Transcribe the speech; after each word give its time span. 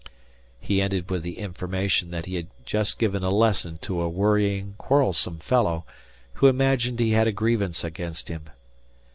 He 0.59 0.81
ended 0.81 1.11
with 1.11 1.21
the 1.21 1.37
information 1.37 2.09
that 2.09 2.25
he 2.25 2.33
had 2.33 2.47
just 2.65 2.97
given 2.97 3.21
a 3.21 3.29
lesson 3.29 3.77
to 3.83 4.01
a 4.01 4.09
worrying, 4.09 4.73
quarrelsome 4.79 5.37
fellow, 5.37 5.85
who 6.41 6.47
imagined 6.47 6.99
he 6.99 7.11
had 7.11 7.27
a 7.27 7.31
grievance 7.31 7.83
against 7.83 8.27
him. 8.27 8.49